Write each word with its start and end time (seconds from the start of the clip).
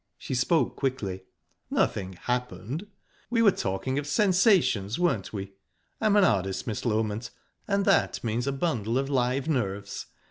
She 0.17 0.33
spoke 0.33 0.77
quickly. 0.77 1.25
"Nothing 1.69 2.13
happened. 2.13 2.87
We 3.29 3.43
were 3.43 3.51
talking 3.51 3.99
of 3.99 4.07
sensations, 4.07 4.97
weren't 4.97 5.31
we? 5.31 5.53
...I'm 6.01 6.15
an 6.15 6.23
artist, 6.23 6.65
Miss 6.65 6.81
Loment, 6.85 7.29
and 7.67 7.85
that 7.85 8.23
means 8.23 8.47
a 8.47 8.51
bundle 8.51 8.97
of 8.97 9.11
live 9.11 9.47
nerves. 9.47 10.07